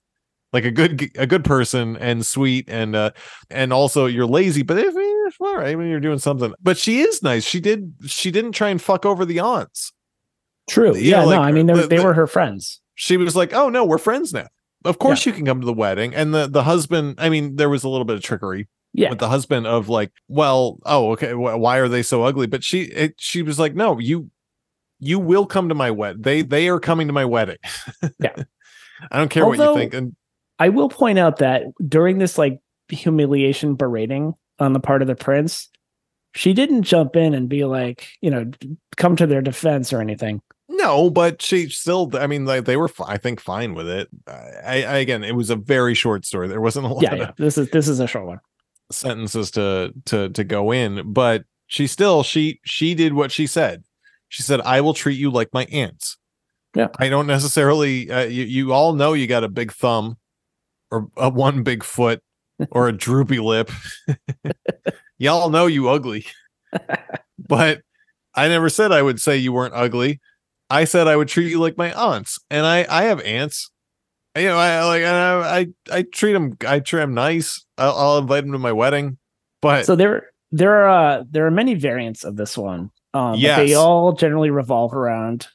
like 0.52 0.64
a 0.64 0.70
good 0.70 1.10
a 1.18 1.26
good 1.26 1.44
person 1.44 1.94
and 1.98 2.24
sweet 2.24 2.64
and 2.68 2.96
uh 2.96 3.10
and 3.50 3.70
also 3.70 4.06
you're 4.06 4.24
lazy 4.24 4.62
but 4.62 4.78
if 4.78 4.94
it's 4.96 5.36
all 5.40 5.56
right 5.58 5.76
when 5.76 5.88
you're 5.88 6.00
doing 6.00 6.18
something 6.18 6.54
but 6.62 6.78
she 6.78 7.00
is 7.00 7.22
nice 7.22 7.44
she 7.44 7.60
did 7.60 7.92
she 8.06 8.30
didn't 8.30 8.52
try 8.52 8.70
and 8.70 8.80
fuck 8.80 9.04
over 9.04 9.26
the 9.26 9.38
aunts 9.40 9.92
True. 10.70 10.96
Yeah, 10.96 11.18
Yeah, 11.20 11.24
like, 11.24 11.36
no, 11.36 11.42
I 11.42 11.52
mean 11.52 11.66
they, 11.66 11.74
the- 11.74 11.86
they 11.88 12.02
were 12.02 12.14
her 12.14 12.26
friends. 12.26 12.80
she 12.94 13.18
was 13.18 13.36
like 13.36 13.52
oh 13.52 13.68
no 13.68 13.84
we're 13.84 13.98
friends 13.98 14.32
now 14.32 14.46
of 14.84 14.98
course 14.98 15.26
you 15.26 15.32
can 15.32 15.44
come 15.44 15.60
to 15.60 15.66
the 15.66 15.72
wedding 15.72 16.14
and 16.14 16.32
the 16.34 16.46
the 16.46 16.62
husband 16.62 17.14
i 17.18 17.28
mean 17.28 17.56
there 17.56 17.68
was 17.68 17.84
a 17.84 17.88
little 17.88 18.04
bit 18.04 18.16
of 18.16 18.22
trickery 18.22 18.68
Yeah. 18.92 19.10
with 19.10 19.18
the 19.18 19.28
husband 19.28 19.66
of 19.66 19.88
like 19.88 20.12
well 20.28 20.78
oh 20.86 21.12
okay 21.12 21.32
wh- 21.32 21.58
why 21.58 21.78
are 21.78 21.88
they 21.88 22.02
so 22.02 22.22
ugly 22.24 22.46
but 22.46 22.62
she 22.64 22.82
it, 22.82 23.14
she 23.18 23.42
was 23.42 23.58
like 23.58 23.74
no 23.74 23.98
you 23.98 24.30
you 25.00 25.18
will 25.18 25.46
come 25.46 25.68
to 25.68 25.74
my 25.74 25.90
wedding 25.90 26.22
they 26.22 26.42
they 26.42 26.68
are 26.68 26.80
coming 26.80 27.06
to 27.08 27.12
my 27.12 27.24
wedding 27.24 27.58
Yeah. 28.20 28.34
i 29.10 29.18
don't 29.18 29.28
care 29.30 29.46
what 29.46 29.58
you 29.58 29.74
think 29.74 29.94
and 29.94 30.14
I 30.60 30.70
will 30.70 30.88
point 30.88 31.20
out 31.20 31.36
that 31.38 31.62
during 31.86 32.18
this 32.18 32.36
like 32.36 32.58
humiliation 32.88 33.76
berating 33.76 34.34
on 34.58 34.72
the 34.72 34.80
part 34.80 35.02
of 35.02 35.06
the 35.06 35.14
prince, 35.14 35.68
she 36.34 36.52
didn't 36.52 36.82
jump 36.82 37.14
in 37.14 37.32
and 37.32 37.48
be 37.48 37.64
like, 37.64 38.08
you 38.22 38.28
know, 38.28 38.50
come 38.96 39.14
to 39.14 39.26
their 39.28 39.40
defense 39.40 39.92
or 39.92 40.00
anything. 40.00 40.42
No, 40.88 41.10
but 41.10 41.42
she 41.42 41.68
still. 41.68 42.10
I 42.14 42.26
mean, 42.26 42.46
like 42.46 42.64
they 42.64 42.78
were, 42.78 42.88
I 43.06 43.18
think, 43.18 43.40
fine 43.40 43.74
with 43.74 43.88
it. 43.88 44.08
I, 44.26 44.82
I 44.84 44.96
again, 44.98 45.22
it 45.22 45.34
was 45.34 45.50
a 45.50 45.56
very 45.56 45.94
short 45.94 46.24
story. 46.24 46.48
There 46.48 46.62
wasn't 46.62 46.86
a 46.86 46.88
lot 46.94 47.02
Yeah, 47.02 47.14
yeah. 47.14 47.30
This 47.36 47.58
is 47.58 47.68
this 47.70 47.88
is 47.88 48.00
a 48.00 48.06
short 48.06 48.26
one. 48.26 48.40
sentences 48.90 49.50
to 49.52 49.92
to 50.06 50.30
to 50.30 50.44
go 50.44 50.72
in, 50.72 51.12
but 51.12 51.44
she 51.66 51.86
still 51.86 52.22
she 52.22 52.60
she 52.64 52.94
did 52.94 53.12
what 53.12 53.30
she 53.30 53.46
said. 53.46 53.84
She 54.30 54.42
said, 54.42 54.62
"I 54.62 54.80
will 54.80 54.94
treat 54.94 55.18
you 55.18 55.30
like 55.30 55.50
my 55.52 55.64
aunts." 55.66 56.16
Yeah. 56.74 56.88
I 56.98 57.10
don't 57.10 57.26
necessarily. 57.26 58.10
Uh, 58.10 58.24
you 58.24 58.44
you 58.44 58.72
all 58.72 58.94
know 58.94 59.12
you 59.12 59.26
got 59.26 59.44
a 59.44 59.48
big 59.48 59.72
thumb, 59.72 60.16
or 60.90 61.08
a 61.18 61.28
one 61.28 61.62
big 61.62 61.84
foot, 61.84 62.22
or 62.70 62.88
a 62.88 62.92
droopy 62.92 63.40
lip. 63.40 63.70
y'all 65.18 65.50
know 65.50 65.66
you 65.66 65.90
ugly, 65.90 66.24
but 67.38 67.82
I 68.34 68.48
never 68.48 68.70
said 68.70 68.90
I 68.90 69.02
would 69.02 69.20
say 69.20 69.36
you 69.36 69.52
weren't 69.52 69.74
ugly. 69.74 70.20
I 70.70 70.84
said 70.84 71.08
I 71.08 71.16
would 71.16 71.28
treat 71.28 71.50
you 71.50 71.60
like 71.60 71.78
my 71.78 71.92
aunts, 71.92 72.38
and 72.50 72.66
I 72.66 72.86
I 72.88 73.04
have 73.04 73.20
aunts. 73.22 73.70
You 74.36 74.44
know, 74.44 74.58
I 74.58 74.84
like 74.84 75.02
I 75.02 75.58
I, 75.60 75.66
I 75.98 76.02
treat 76.02 76.34
them. 76.34 76.56
I 76.66 76.80
treat 76.80 77.00
them 77.00 77.14
nice. 77.14 77.64
I'll, 77.76 77.96
I'll 77.96 78.18
invite 78.18 78.44
them 78.44 78.52
to 78.52 78.58
my 78.58 78.72
wedding, 78.72 79.18
but 79.62 79.86
So 79.86 79.96
there 79.96 80.30
there 80.52 80.72
are 80.74 80.88
uh, 80.88 81.24
there 81.30 81.46
are 81.46 81.50
many 81.50 81.74
variants 81.74 82.24
of 82.24 82.36
this 82.36 82.56
one. 82.56 82.90
Um, 83.14 83.34
Yes. 83.36 83.56
they 83.58 83.74
all 83.74 84.12
generally 84.12 84.50
revolve 84.50 84.94
around 84.94 85.48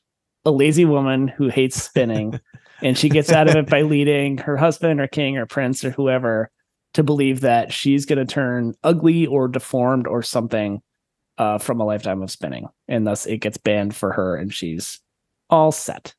a 0.45 0.51
lazy 0.51 0.85
woman 0.85 1.27
who 1.27 1.47
hates 1.49 1.81
spinning, 1.81 2.39
and 2.81 2.97
she 2.97 3.09
gets 3.09 3.31
out 3.31 3.47
of 3.47 3.55
it 3.55 3.69
by 3.69 3.83
leading 3.83 4.39
her 4.39 4.57
husband 4.57 4.99
or 4.99 5.07
king 5.07 5.37
or 5.37 5.45
prince 5.45 5.85
or 5.85 5.91
whoever 5.91 6.49
to 6.95 7.03
believe 7.03 7.41
that 7.41 7.71
she's 7.71 8.05
going 8.05 8.19
to 8.19 8.25
turn 8.25 8.73
ugly 8.83 9.25
or 9.25 9.47
deformed 9.47 10.07
or 10.07 10.21
something 10.21 10.81
uh, 11.37 11.57
from 11.57 11.79
a 11.79 11.85
lifetime 11.85 12.21
of 12.21 12.31
spinning, 12.31 12.67
and 12.87 13.05
thus 13.07 13.25
it 13.25 13.37
gets 13.37 13.57
banned 13.57 13.95
for 13.95 14.11
her, 14.13 14.35
and 14.35 14.53
she's 14.53 14.99
all 15.49 15.71
set. 15.71 16.13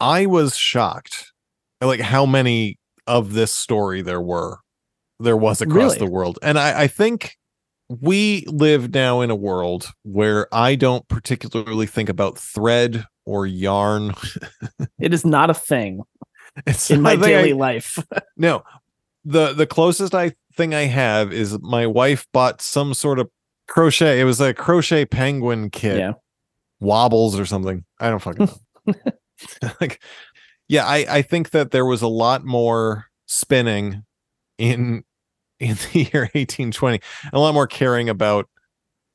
I 0.00 0.26
was 0.26 0.56
shocked, 0.56 1.32
like 1.80 2.00
how 2.00 2.26
many 2.26 2.78
of 3.06 3.32
this 3.34 3.52
story 3.52 4.02
there 4.02 4.20
were, 4.20 4.58
there 5.20 5.36
was 5.36 5.60
across 5.60 5.94
Really? 5.94 5.98
the 5.98 6.10
world, 6.10 6.38
and 6.42 6.58
I, 6.58 6.82
I 6.82 6.86
think 6.86 7.36
we 7.88 8.44
live 8.48 8.92
now 8.94 9.20
in 9.20 9.30
a 9.30 9.36
world 9.36 9.92
where 10.04 10.48
I 10.52 10.74
don't 10.74 11.06
particularly 11.08 11.86
think 11.86 12.08
about 12.08 12.38
thread 12.38 13.04
or 13.26 13.46
yarn. 13.46 14.14
It 14.98 15.12
is 15.12 15.24
not 15.24 15.50
a 15.50 15.54
thing 15.54 16.00
It's 16.66 16.90
in 16.90 17.02
my 17.02 17.12
thing 17.12 17.24
I- 17.24 17.26
daily 17.28 17.52
life. 17.52 17.98
No, 18.38 18.62
the 19.24 19.52
the 19.52 19.66
closest 19.66 20.14
I 20.14 20.32
thing 20.56 20.74
I 20.74 20.82
have 20.86 21.32
is 21.32 21.58
my 21.60 21.86
wife 21.86 22.26
bought 22.32 22.60
some 22.62 22.94
sort 22.94 23.18
of 23.18 23.28
crochet. 23.68 24.20
It 24.20 24.24
was 24.24 24.40
a 24.40 24.54
crochet 24.54 25.04
penguin 25.06 25.70
kit, 25.70 25.98
yeah. 25.98 26.12
wobbles 26.80 27.38
or 27.38 27.46
something. 27.46 27.84
I 28.00 28.10
don't 28.10 28.20
fucking 28.20 28.48
know. 28.86 28.94
like, 29.80 30.00
yeah, 30.68 30.86
I 30.86 31.06
I 31.08 31.22
think 31.22 31.50
that 31.50 31.70
there 31.70 31.86
was 31.86 32.02
a 32.02 32.08
lot 32.08 32.44
more 32.44 33.06
spinning 33.26 34.04
in 34.58 35.04
in 35.60 35.76
the 35.92 36.00
year 36.12 36.22
1820, 36.34 37.00
a 37.32 37.38
lot 37.38 37.54
more 37.54 37.66
caring 37.66 38.08
about 38.08 38.48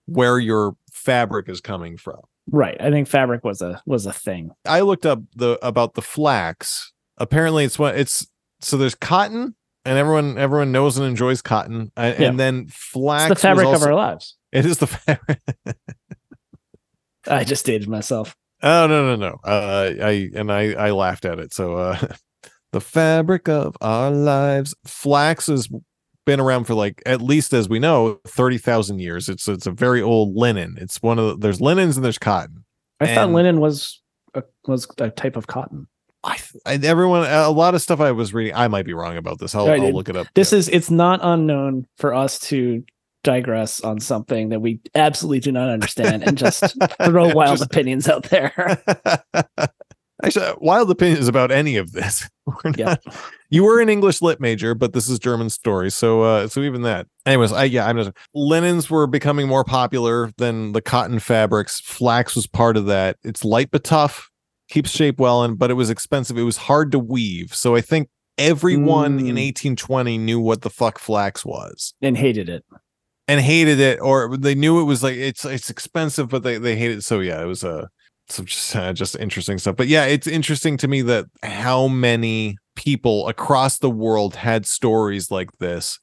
where 0.05 0.39
your 0.39 0.75
fabric 0.91 1.47
is 1.49 1.61
coming 1.61 1.97
from. 1.97 2.19
Right. 2.51 2.77
I 2.81 2.89
think 2.89 3.07
fabric 3.07 3.43
was 3.43 3.61
a 3.61 3.81
was 3.85 4.05
a 4.05 4.13
thing. 4.13 4.51
I 4.65 4.81
looked 4.81 5.05
up 5.05 5.21
the 5.35 5.59
about 5.65 5.93
the 5.93 6.01
flax. 6.01 6.91
Apparently, 7.17 7.63
it's 7.63 7.77
what 7.77 7.95
it's 7.95 8.27
so 8.61 8.75
there's 8.75 8.95
cotton, 8.95 9.55
and 9.85 9.97
everyone 9.99 10.37
everyone 10.37 10.71
knows 10.71 10.97
and 10.97 11.05
enjoys 11.05 11.41
cotton, 11.43 11.91
and, 11.95 12.19
Yeah. 12.19 12.27
and 12.29 12.39
then 12.39 12.67
flax. 12.69 13.31
It's 13.31 13.41
the 13.41 13.49
was 13.49 13.57
fabric 13.59 13.75
of 13.75 13.83
our 13.83 13.93
lives. 13.93 14.35
It 14.51 14.65
is 14.65 14.77
the 14.77 14.87
fabric. 14.87 15.39
I 17.27 17.43
just 17.43 17.65
dated 17.65 17.87
myself. 17.87 18.35
oh 18.63 18.87
no 18.87 19.15
no 19.15 19.15
no! 19.15 19.39
Uh, 19.43 19.93
I 20.01 20.29
and 20.33 20.51
I 20.51 20.73
I 20.73 20.91
laughed 20.91 21.25
at 21.25 21.39
it. 21.39 21.53
So 21.53 21.75
uh, 21.75 21.97
the 22.71 22.81
fabric 22.81 23.47
of 23.47 23.75
our 23.81 24.11
lives. 24.11 24.75
Flax 24.85 25.47
has 25.47 25.69
been 26.25 26.39
around 26.39 26.65
for 26.65 26.73
like 26.73 27.01
at 27.05 27.21
least 27.21 27.53
as 27.53 27.69
we 27.69 27.79
know 27.79 28.19
thirty 28.27 28.57
thousand 28.57 28.99
years. 28.99 29.29
It's 29.29 29.47
it's 29.47 29.67
a 29.67 29.71
very 29.71 30.01
old 30.01 30.35
linen. 30.35 30.77
It's 30.79 31.01
one 31.01 31.19
of 31.19 31.27
the, 31.27 31.37
there's 31.37 31.61
linens 31.61 31.97
and 31.97 32.03
there's 32.03 32.17
cotton. 32.17 32.65
I 32.99 33.15
thought 33.15 33.29
linen 33.31 33.59
was 33.59 34.01
a, 34.33 34.43
was 34.67 34.87
a 34.97 35.09
type 35.09 35.37
of 35.37 35.47
cotton. 35.47 35.87
I, 36.23 36.37
I 36.65 36.73
everyone 36.83 37.25
a 37.25 37.49
lot 37.49 37.75
of 37.75 37.81
stuff 37.81 38.01
I 38.01 38.11
was 38.11 38.33
reading. 38.33 38.53
I 38.53 38.67
might 38.67 38.85
be 38.85 38.93
wrong 38.93 39.15
about 39.15 39.39
this. 39.39 39.55
I'll, 39.55 39.67
Right, 39.67 39.81
I'll 39.81 39.93
look 39.93 40.09
it 40.09 40.17
up. 40.17 40.27
This 40.35 40.51
is 40.51 40.67
it's 40.67 40.91
not 40.91 41.19
unknown 41.23 41.87
for 41.97 42.13
us 42.13 42.39
to 42.39 42.83
digress 43.23 43.81
on 43.81 43.99
something 43.99 44.49
that 44.49 44.61
we 44.61 44.79
absolutely 44.95 45.39
do 45.39 45.51
not 45.51 45.69
understand 45.69 46.23
and 46.23 46.37
just 46.37 46.75
throw 47.03 47.27
wild 47.33 47.57
Just- 47.59 47.65
opinions 47.71 48.07
out 48.07 48.23
there. 48.23 48.81
Actually, 50.21 50.53
wild 50.59 50.91
opinions 50.91 51.29
about 51.29 51.49
any 51.49 51.77
of 51.77 51.93
this. 51.93 52.27
We're 52.45 52.73
Yeah. 52.75 52.85
not, 52.85 52.99
you 53.49 53.63
were 53.63 53.79
an 53.79 53.87
English 53.87 54.21
lit 54.21 54.41
major, 54.41 54.75
but 54.75 54.91
this 54.91 55.07
is 55.07 55.17
German 55.17 55.49
story, 55.49 55.89
so 55.89 56.23
uh, 56.23 56.47
so 56.49 56.59
even 56.61 56.81
that. 56.81 57.07
Anyways, 57.25 57.53
I 57.53 57.63
yeah, 57.65 57.87
I'm 57.87 57.95
just 57.95 58.11
linens 58.33 58.89
were 58.89 59.07
becoming 59.07 59.47
more 59.47 59.63
popular 59.63 60.29
than 60.37 60.73
the 60.73 60.81
cotton 60.81 61.19
fabrics. 61.19 61.79
Flax 61.79 62.35
was 62.35 62.47
part 62.47 62.75
of 62.75 62.85
that. 62.87 63.15
It's 63.23 63.45
light 63.45 63.69
but 63.71 63.85
tough, 63.85 64.29
keeps 64.69 64.89
shape 64.89 65.19
well, 65.21 65.41
and 65.43 65.57
but 65.57 65.71
it 65.71 65.75
was 65.75 65.89
expensive. 65.89 66.37
It 66.37 66.43
was 66.43 66.57
hard 66.57 66.91
to 66.91 66.99
weave. 66.99 67.55
So 67.55 67.77
I 67.77 67.81
think 67.81 68.09
everyone 68.37 69.19
in 69.19 69.35
Mm. 69.35 69.45
1820 69.71 70.17
knew 70.17 70.41
what 70.41 70.63
the 70.63 70.69
fuck 70.69 70.99
flax 70.99 71.45
was 71.45 71.93
and 72.01 72.17
hated 72.17 72.49
it. 72.49 72.65
And 73.29 73.39
hated 73.39 73.79
it, 73.79 73.99
or 74.01 74.35
they 74.35 74.55
knew 74.55 74.81
it 74.81 74.85
was 74.85 75.03
like 75.03 75.15
it's 75.15 75.45
it's 75.45 75.69
expensive, 75.69 76.29
but 76.29 76.41
they 76.41 76.57
they 76.57 76.75
hated 76.75 76.97
it. 76.97 77.03
So 77.03 77.19
yeah, 77.19 77.39
it 77.41 77.45
was 77.45 77.63
a 77.63 77.87
some 78.27 78.45
just 78.45 78.75
uh, 78.75 78.91
just 78.91 79.15
interesting 79.15 79.59
stuff. 79.59 79.75
But 79.75 79.87
yeah, 79.87 80.05
it's 80.05 80.25
interesting 80.27 80.77
to 80.77 80.87
me 80.87 81.03
that 81.03 81.25
how 81.43 81.87
many 81.87 82.57
people 82.75 83.27
across 83.27 83.77
the 83.77 83.89
world 83.89 84.35
had 84.35 84.65
stories 84.65 85.29
like 85.29 85.51
this 85.59 85.99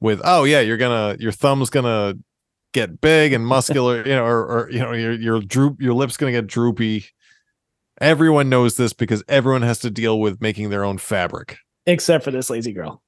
with 0.00 0.20
oh 0.24 0.44
yeah, 0.44 0.60
you're 0.60 0.76
gonna 0.76 1.16
your 1.18 1.32
thumb's 1.32 1.70
gonna 1.70 2.14
get 2.74 3.00
big 3.00 3.32
and 3.32 3.46
muscular, 3.46 3.98
you 4.06 4.14
know, 4.14 4.24
or, 4.24 4.44
or 4.46 4.70
you 4.70 4.80
know 4.80 4.92
your 4.92 5.12
your 5.12 5.40
droop 5.40 5.80
your 5.80 5.94
lips 5.94 6.18
gonna 6.18 6.32
get 6.32 6.46
droopy. 6.46 7.06
Everyone 8.02 8.50
knows 8.50 8.76
this 8.76 8.92
because 8.92 9.24
everyone 9.26 9.62
has 9.62 9.78
to 9.78 9.90
deal 9.90 10.20
with 10.20 10.42
making 10.42 10.68
their 10.68 10.84
own 10.84 10.98
fabric, 10.98 11.56
Except 11.86 12.22
for 12.24 12.30
this 12.30 12.50
lazy 12.50 12.74
girl. 12.74 13.02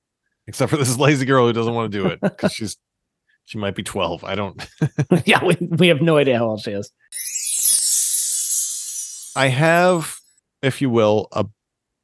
except 0.47 0.71
for 0.71 0.79
this 0.79 0.97
lazy 1.07 1.27
girl 1.27 1.47
who 1.47 1.53
doesn't 1.53 1.75
want 1.75 1.93
to 1.93 1.99
do 1.99 2.07
it 2.07 2.19
because 2.23 2.53
she's 2.55 2.79
she 3.49 3.57
might 3.57 3.75
be 3.75 3.83
12. 3.83 4.25
I 4.25 4.35
don't 4.35 4.69
yeah, 5.25 5.43
we, 5.43 5.57
we 5.61 5.89
have 5.89 6.03
no 6.03 6.19
idea 6.19 6.39
how 6.39 6.51
old 6.51 6.61
she 6.61 6.73
is. 6.73 6.93
I 9.35 9.49
have, 9.49 10.17
if 10.63 10.83
you 10.83 10.91
will, 10.91 11.29
a 11.33 11.47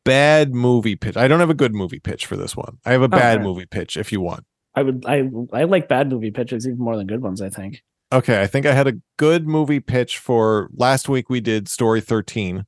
bad 0.05 0.55
movie 0.55 0.97
pitch. 0.97 1.17
I 1.19 1.29
don't 1.29 1.41
have 1.41 1.51
a 1.51 1.55
good 1.55 1.75
movie 1.75 1.99
pitch 1.99 2.25
for 2.25 2.37
this 2.37 2.57
one. 2.57 2.79
I 2.87 2.93
have 2.93 3.03
a 3.03 3.07
oh, 3.07 3.09
bad 3.09 3.39
Okay. 3.39 3.45
movie 3.45 3.67
pitch 3.67 3.97
if 3.99 4.11
you 4.11 4.21
want. 4.21 4.45
I 4.75 4.83
would 4.83 5.05
I 5.07 5.29
I 5.53 5.65
like 5.65 5.89
bad 5.89 6.11
movie 6.11 6.31
pitches 6.31 6.67
even 6.67 6.79
more 6.79 6.97
than 6.97 7.07
good 7.07 7.23
ones, 7.23 7.43
I 7.43 7.51
think. 7.51 7.83
Okay, 8.13 8.41
I 8.41 8.47
think 8.47 8.65
I 8.65 8.73
had 8.73 8.87
a 8.87 8.95
good 9.19 9.47
movie 9.47 9.81
pitch 9.81 10.19
for 10.19 10.71
last 10.75 11.09
week 11.09 11.29
we 11.29 11.41
did 11.41 11.69
story 11.69 12.01
13. 12.01 12.65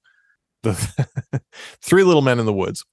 The 0.63 0.75
Three 1.83 2.05
Little 2.05 2.23
Men 2.23 2.39
in 2.39 2.47
the 2.47 2.53
Woods. 2.53 2.85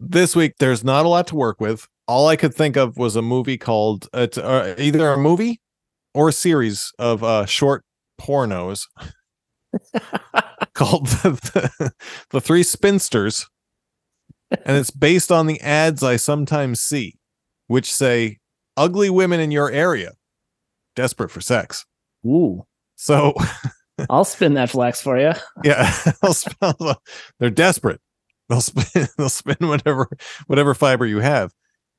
This 0.00 0.34
week 0.34 0.54
there's 0.58 0.82
not 0.82 1.06
a 1.06 1.08
lot 1.08 1.28
to 1.28 1.36
work 1.36 1.60
with. 1.60 1.86
All 2.12 2.28
I 2.28 2.36
could 2.36 2.52
think 2.52 2.76
of 2.76 2.98
was 2.98 3.16
a 3.16 3.22
movie 3.22 3.56
called 3.56 4.06
it's 4.12 4.36
uh, 4.36 4.74
either 4.76 5.10
a 5.10 5.16
movie 5.16 5.62
or 6.12 6.28
a 6.28 6.32
series 6.32 6.92
of 6.98 7.24
uh 7.24 7.46
short 7.46 7.86
pornos 8.20 8.82
called 10.74 11.06
the, 11.06 11.70
the, 11.78 11.92
the 12.28 12.40
Three 12.42 12.62
Spinsters. 12.62 13.48
And 14.66 14.76
it's 14.76 14.90
based 14.90 15.32
on 15.32 15.46
the 15.46 15.58
ads 15.62 16.02
I 16.02 16.16
sometimes 16.16 16.82
see, 16.82 17.14
which 17.68 17.90
say 17.90 18.40
ugly 18.76 19.08
women 19.08 19.40
in 19.40 19.50
your 19.50 19.70
area, 19.70 20.12
desperate 20.94 21.30
for 21.30 21.40
sex. 21.40 21.86
Ooh. 22.26 22.66
So 22.94 23.32
I'll 24.10 24.26
spin 24.26 24.52
that 24.52 24.68
flax 24.68 25.00
for 25.00 25.18
you. 25.18 25.32
yeah, 25.64 25.90
they're 27.40 27.48
desperate. 27.48 28.02
They'll 28.50 28.60
spin 28.60 29.08
they'll 29.16 29.30
spin 29.30 29.56
whatever 29.66 30.10
whatever 30.46 30.74
fiber 30.74 31.06
you 31.06 31.20
have. 31.20 31.52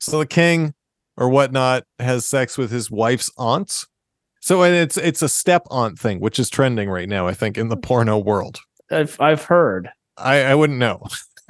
So 0.04 0.20
the 0.20 0.26
king 0.26 0.74
or 1.18 1.30
whatnot 1.30 1.84
has 2.00 2.26
sex 2.26 2.58
with 2.58 2.72
his 2.72 2.90
wife's 2.92 3.32
aunts. 3.38 3.88
So 4.42 4.62
and 4.64 4.76
it's 4.76 4.98
it's 4.98 5.22
a 5.22 5.30
step 5.30 5.64
aunt 5.72 5.98
thing, 5.98 6.20
which 6.20 6.38
is 6.40 6.50
trending 6.50 6.90
right 6.90 7.08
now, 7.08 7.28
I 7.28 7.34
think, 7.34 7.58
in 7.58 7.70
the 7.70 7.78
porno 7.78 8.18
world. 8.18 8.60
I've 8.92 9.20
I've 9.22 9.46
heard. 9.46 9.90
I, 10.18 10.42
I 10.44 10.56
wouldn't 10.56 10.80
know. 10.80 11.04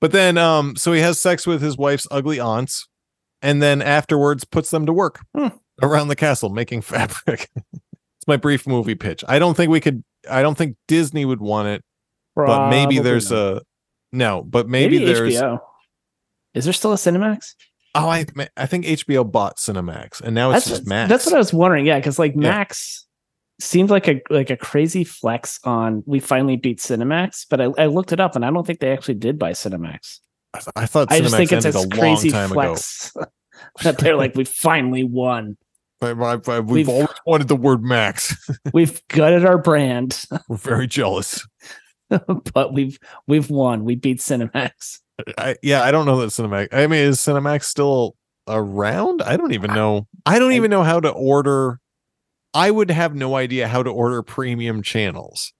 but 0.00 0.12
then 0.12 0.36
um 0.38 0.76
so 0.76 0.92
he 0.92 1.00
has 1.00 1.20
sex 1.20 1.46
with 1.46 1.62
his 1.62 1.76
wife's 1.76 2.06
ugly 2.10 2.38
aunts 2.40 2.88
and 3.42 3.62
then 3.62 3.82
afterwards 3.82 4.44
puts 4.44 4.70
them 4.70 4.86
to 4.86 4.92
work 4.92 5.20
Hmm. 5.36 5.48
around 5.82 6.08
the 6.08 6.16
castle 6.16 6.50
making 6.50 6.82
fabric. 6.82 7.48
it's 7.56 8.26
my 8.26 8.36
brief 8.36 8.66
movie 8.66 8.94
pitch. 8.94 9.24
I 9.28 9.38
don't 9.38 9.56
think 9.56 9.70
we 9.70 9.80
could 9.80 10.04
I 10.30 10.42
don't 10.42 10.56
think 10.56 10.76
Disney 10.88 11.24
would 11.24 11.40
want 11.40 11.68
it, 11.68 11.82
but 12.34 12.68
maybe 12.70 12.98
there's 12.98 13.30
not. 13.30 13.38
a 13.56 13.62
no, 14.12 14.42
but 14.42 14.68
maybe, 14.68 15.04
there's 15.04 15.34
HBO. 15.34 15.58
Is 16.54 16.64
there 16.64 16.72
still 16.72 16.92
a 16.92 16.96
Cinemax? 16.96 17.54
oh 17.96 18.08
I 18.08 18.26
I 18.56 18.66
think 18.66 18.86
HBO 18.86 19.30
bought 19.30 19.56
Cinemax 19.58 20.20
and 20.20 20.34
now 20.34 20.50
it's 20.50 20.64
that's 20.64 20.78
just 20.78 20.88
Max. 20.88 21.08
that's 21.08 21.26
what 21.26 21.34
I 21.34 21.38
was 21.38 21.52
wondering. 21.52 21.86
Yeah, 21.86 21.98
because 21.98 22.18
like 22.18 22.32
Yeah. 22.34 22.40
Max 22.50 23.06
seemed 23.60 23.88
like 23.90 24.08
a 24.08 24.20
like 24.30 24.50
a 24.50 24.56
crazy 24.56 25.04
flex 25.04 25.60
on 25.64 26.02
we 26.06 26.18
finally 26.18 26.56
beat 26.56 26.78
Cinemax, 26.80 27.46
but 27.48 27.60
I, 27.60 27.64
I 27.78 27.86
looked 27.86 28.12
it 28.12 28.18
up 28.20 28.34
and 28.34 28.44
I 28.44 28.50
don't 28.50 28.66
think 28.66 28.80
they 28.80 28.92
actually 28.92 29.14
did 29.14 29.38
buy 29.38 29.52
Cinemax. 29.52 30.18
I, 30.54 30.58
th- 30.58 30.68
I 30.76 30.86
thought 30.86 31.12
I 31.12 31.20
just 31.20 31.36
think 31.36 31.52
it's 31.52 31.64
ended 31.66 31.92
a 31.92 31.96
crazy 31.96 32.30
flex 32.30 33.12
that 33.82 33.98
they're 33.98 34.16
like 34.16 34.34
we 34.34 34.44
finally 34.44 35.04
won. 35.04 35.56
We've, 36.02 36.66
We've- 36.66 36.90
always 36.92 37.08
wanted 37.26 37.48
the 37.48 37.56
word 37.56 37.82
Max. 37.82 38.36
We've 38.74 39.00
gutted 39.08 39.46
our 39.46 39.56
brand, 39.58 40.24
We're 40.48 40.56
very 40.56 40.86
jealous. 40.86 41.46
but 42.54 42.72
we've 42.72 42.98
we've 43.26 43.50
won. 43.50 43.84
We 43.84 43.96
beat 43.96 44.18
Cinemax. 44.18 45.00
I, 45.38 45.56
yeah, 45.62 45.82
I 45.82 45.90
don't 45.90 46.06
know 46.06 46.20
that 46.20 46.30
Cinemax. 46.30 46.68
I 46.72 46.86
mean, 46.86 47.00
is 47.00 47.18
Cinemax 47.18 47.64
still 47.64 48.16
around? 48.48 49.22
I 49.22 49.36
don't 49.36 49.52
even 49.52 49.72
know. 49.72 50.06
I 50.26 50.38
don't 50.38 50.52
even 50.52 50.70
know 50.70 50.82
how 50.82 51.00
to 51.00 51.10
order. 51.10 51.80
I 52.52 52.70
would 52.70 52.90
have 52.90 53.14
no 53.14 53.36
idea 53.36 53.68
how 53.68 53.82
to 53.82 53.90
order 53.90 54.22
premium 54.22 54.82
channels. 54.82 55.52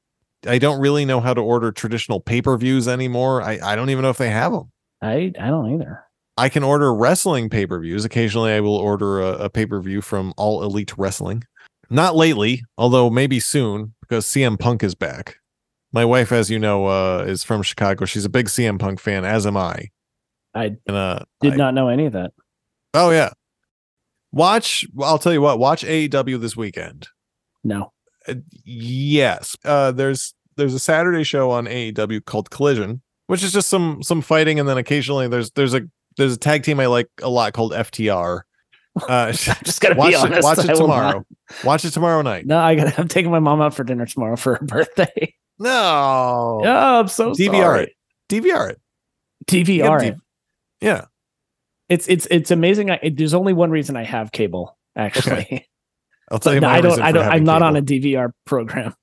I 0.46 0.58
don't 0.58 0.80
really 0.80 1.04
know 1.04 1.20
how 1.20 1.34
to 1.34 1.40
order 1.40 1.72
traditional 1.72 2.20
pay 2.20 2.42
per 2.42 2.56
views 2.56 2.86
anymore. 2.86 3.42
I, 3.42 3.58
I 3.62 3.76
don't 3.76 3.90
even 3.90 4.02
know 4.02 4.10
if 4.10 4.18
they 4.18 4.30
have 4.30 4.52
them. 4.52 4.70
I 5.00 5.32
I 5.38 5.48
don't 5.48 5.72
either. 5.74 6.04
I 6.36 6.48
can 6.48 6.64
order 6.64 6.92
wrestling 6.92 7.48
pay 7.48 7.66
per 7.66 7.78
views. 7.80 8.04
Occasionally, 8.04 8.52
I 8.52 8.60
will 8.60 8.76
order 8.76 9.20
a, 9.20 9.44
a 9.44 9.50
pay 9.50 9.66
per 9.66 9.80
view 9.80 10.00
from 10.00 10.34
All 10.36 10.62
Elite 10.62 10.96
Wrestling. 10.98 11.44
Not 11.90 12.16
lately, 12.16 12.62
although 12.76 13.10
maybe 13.10 13.40
soon 13.40 13.94
because 14.00 14.26
CM 14.26 14.58
Punk 14.58 14.82
is 14.82 14.94
back. 14.94 15.36
My 15.94 16.04
wife, 16.04 16.32
as 16.32 16.50
you 16.50 16.58
know, 16.58 16.86
uh, 16.86 17.24
is 17.26 17.44
from 17.44 17.62
Chicago. 17.62 18.04
She's 18.04 18.24
a 18.24 18.28
big 18.28 18.46
CM 18.46 18.78
Punk 18.80 18.98
fan, 19.00 19.24
as 19.24 19.46
am 19.46 19.56
I. 19.56 19.90
I 20.54 20.76
And 20.86 20.96
uh, 20.96 21.20
did 21.40 21.52
I- 21.54 21.56
not 21.56 21.72
know 21.74 21.88
any 21.88 22.06
of 22.06 22.12
that. 22.14 22.32
Oh 22.92 23.10
yeah. 23.10 23.30
Watch. 24.32 24.84
I'll 25.00 25.18
tell 25.18 25.32
you 25.32 25.40
what. 25.40 25.58
Watch 25.58 25.84
AEW 25.84 26.40
this 26.40 26.56
weekend. 26.56 27.08
No. 27.62 27.92
Uh, 28.26 28.34
yes. 28.64 29.56
Uh, 29.64 29.92
there's 29.92 30.34
there's 30.56 30.74
a 30.74 30.78
Saturday 30.78 31.24
show 31.24 31.50
on 31.50 31.66
AEW 31.66 32.24
called 32.24 32.50
Collision, 32.50 33.00
which 33.28 33.42
is 33.44 33.52
just 33.52 33.68
some 33.68 34.02
some 34.02 34.20
fighting, 34.20 34.58
and 34.60 34.68
then 34.68 34.78
occasionally 34.78 35.28
there's 35.28 35.50
there's 35.52 35.74
a 35.74 35.82
there's 36.16 36.34
a 36.34 36.38
tag 36.38 36.62
team 36.64 36.80
I 36.80 36.86
like 36.86 37.08
a 37.22 37.28
lot 37.30 37.52
called 37.52 37.72
FTR. 37.72 38.40
Uh, 39.08 39.26
I'm 39.26 39.32
just 39.64 39.80
gonna 39.80 39.96
watch 39.96 40.10
be 40.10 40.14
it, 40.14 40.20
honest. 40.20 40.42
watch 40.44 40.58
it 40.64 40.72
tomorrow. 40.76 41.26
Watch 41.64 41.84
it 41.84 41.90
tomorrow 41.90 42.22
night. 42.22 42.46
No, 42.46 42.58
I 42.58 42.76
got. 42.76 42.96
I'm 42.98 43.08
taking 43.08 43.32
my 43.32 43.40
mom 43.40 43.60
out 43.60 43.74
for 43.74 43.82
dinner 43.82 44.06
tomorrow 44.06 44.36
for 44.36 44.54
her 44.54 44.64
birthday. 44.64 45.34
No. 45.58 45.70
Oh, 46.64 47.00
I'm 47.00 47.08
so 47.08 47.32
DVR 47.32 47.52
sorry. 47.52 47.82
it. 47.84 47.92
DVR 48.28 48.70
it. 48.70 48.80
DVR. 49.46 50.02
It. 50.04 50.16
Yeah. 50.80 51.04
It's 51.88 52.08
it's 52.08 52.26
it's 52.30 52.50
amazing. 52.50 52.90
I, 52.90 52.98
it, 53.02 53.16
there's 53.16 53.34
only 53.34 53.52
one 53.52 53.70
reason 53.70 53.96
I 53.96 54.04
have 54.04 54.32
cable. 54.32 54.76
Actually, 54.96 55.68
I'll 56.30 56.38
tell 56.38 56.54
you. 56.54 56.60
No, 56.60 56.68
I 56.68 56.80
don't. 56.80 57.00
I 57.00 57.12
don't. 57.12 57.28
I'm 57.28 57.44
not 57.44 57.62
on 57.62 57.76
a 57.76 57.82
DVR 57.82 58.30
program. 58.46 58.94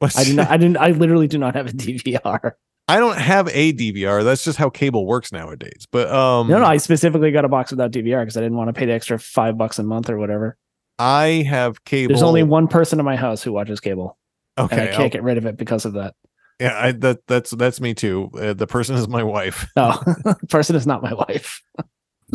What's- 0.00 0.18
I 0.18 0.24
do 0.24 0.34
not. 0.34 0.50
I 0.50 0.56
didn't. 0.58 0.76
I 0.78 0.90
literally 0.90 1.28
do 1.28 1.38
not 1.38 1.54
have 1.54 1.68
a 1.68 1.70
DVR. 1.70 2.52
I 2.88 2.98
don't 2.98 3.16
have 3.18 3.48
a 3.48 3.72
DVR. 3.72 4.22
That's 4.22 4.44
just 4.44 4.58
how 4.58 4.70
cable 4.70 5.06
works 5.06 5.32
nowadays. 5.32 5.86
But 5.90 6.08
um, 6.10 6.48
No, 6.48 6.58
no. 6.58 6.64
I 6.66 6.76
specifically 6.76 7.32
got 7.32 7.44
a 7.44 7.48
box 7.48 7.72
without 7.72 7.90
DVR 7.90 8.22
because 8.22 8.36
I 8.36 8.40
didn't 8.42 8.56
want 8.56 8.68
to 8.68 8.72
pay 8.72 8.86
the 8.86 8.92
extra 8.92 9.18
five 9.18 9.58
bucks 9.58 9.78
a 9.80 9.82
month 9.82 10.08
or 10.08 10.18
whatever. 10.18 10.56
I 10.98 11.44
have 11.48 11.84
cable. 11.84 12.08
There's 12.12 12.22
only 12.22 12.42
one 12.44 12.68
person 12.68 12.98
in 13.00 13.04
my 13.04 13.16
house 13.16 13.42
who 13.42 13.52
watches 13.52 13.80
cable, 13.80 14.16
and 14.56 14.72
I 14.72 14.86
can't 14.86 15.00
I'll- 15.00 15.08
get 15.10 15.22
rid 15.22 15.38
of 15.38 15.46
it 15.46 15.56
because 15.56 15.84
of 15.84 15.94
that. 15.94 16.14
yeah, 16.60 16.78
I, 16.78 16.92
that 16.92 17.18
that's 17.28 17.50
that's 17.50 17.80
me 17.80 17.94
too. 17.94 18.30
Uh, 18.38 18.52
the 18.54 18.66
person 18.66 18.96
is 18.96 19.08
my 19.08 19.22
wife. 19.22 19.66
No, 19.76 19.92
the 20.24 20.36
person 20.48 20.76
is 20.76 20.86
not 20.86 21.02
my 21.02 21.12
wife. 21.14 21.60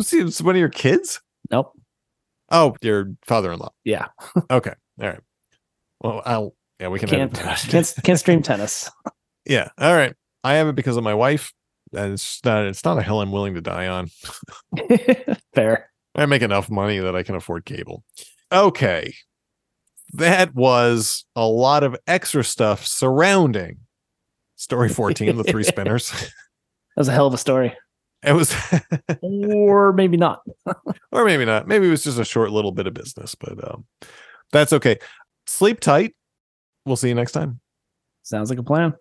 See, 0.00 0.20
it's 0.20 0.40
one 0.40 0.54
of 0.54 0.60
your 0.60 0.68
kids. 0.68 1.20
Nope. 1.50 1.72
Oh, 2.50 2.76
your 2.82 3.12
father-in-law. 3.26 3.70
Yeah. 3.84 4.06
Okay. 4.50 4.72
All 5.00 5.08
right. 5.08 5.20
Well, 6.00 6.22
I'll. 6.24 6.54
Yeah, 6.80 6.88
we 6.88 6.98
can. 6.98 7.08
Can't 7.08 7.32
can't 7.34 7.94
can't 8.02 8.18
stream 8.18 8.42
tennis. 8.42 8.90
Yeah. 9.46 9.68
All 9.78 9.94
right. 9.94 10.14
I 10.44 10.54
have 10.54 10.68
it 10.68 10.74
because 10.74 10.96
of 10.96 11.04
my 11.04 11.14
wife. 11.14 11.52
And 11.94 12.14
it's 12.14 12.44
not. 12.44 12.64
It's 12.66 12.84
not 12.84 12.98
a 12.98 13.02
hill 13.02 13.20
I'm 13.20 13.32
willing 13.32 13.54
to 13.54 13.60
die 13.60 13.86
on. 13.88 14.08
Fair. 15.54 15.90
I 16.14 16.26
make 16.26 16.42
enough 16.42 16.70
money 16.70 16.98
that 16.98 17.16
I 17.16 17.22
can 17.22 17.34
afford 17.34 17.64
cable. 17.64 18.04
Okay. 18.52 19.14
That 20.14 20.54
was 20.54 21.24
a 21.34 21.46
lot 21.46 21.82
of 21.84 21.96
extra 22.06 22.44
stuff 22.44 22.86
surrounding 22.86 23.78
story 24.56 24.88
14, 24.90 25.36
the 25.36 25.44
three 25.44 25.64
spinners. 25.64 26.10
That 26.10 26.30
was 26.96 27.08
a 27.08 27.12
hell 27.12 27.26
of 27.26 27.34
a 27.34 27.38
story, 27.38 27.74
It 28.24 28.34
was, 28.34 28.54
or 29.22 29.92
maybe 29.92 30.16
not. 30.16 30.42
or 31.10 31.24
maybe 31.24 31.44
not. 31.44 31.66
Maybe 31.66 31.88
it 31.88 31.90
was 31.90 32.04
just 32.04 32.18
a 32.20 32.24
short 32.24 32.50
little 32.52 32.70
bit 32.70 32.86
of 32.86 32.94
business, 32.94 33.34
but 33.34 33.68
um, 33.68 33.84
that's 34.52 34.72
okay. 34.74 34.98
Sleep 35.46 35.80
tight. 35.80 36.14
We'll 36.86 36.96
see 36.96 37.08
you 37.08 37.14
next 37.16 37.32
time. 37.32 37.60
Sounds 38.22 38.50
like 38.50 38.58
a 38.60 38.62
plan. 38.62 38.94